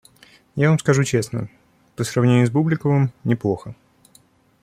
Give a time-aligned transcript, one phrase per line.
[0.55, 1.47] Я Вам скажу честно:
[1.95, 3.75] по сравнению с Бубликовым- неплохо.